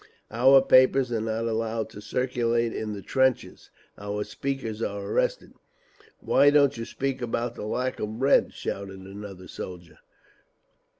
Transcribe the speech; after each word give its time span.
Our 0.31 0.63
papers 0.63 1.11
are 1.11 1.21
not 1.21 1.45
allowed 1.45 1.91
to 1.91 2.01
circulate 2.01 2.73
in 2.73 2.93
the 2.93 3.03
trenches. 3.03 3.69
Our 3.99 4.23
speakers 4.23 4.81
are 4.81 4.99
arrested—" 5.05 5.53
"Why 6.19 6.49
don't 6.49 6.75
you 6.75 6.85
speak 6.85 7.21
about 7.21 7.53
the 7.53 7.67
lack 7.67 7.99
of 7.99 8.17
bread?" 8.17 8.51
shouted 8.51 8.97
another 9.01 9.47
soldier. 9.47 9.99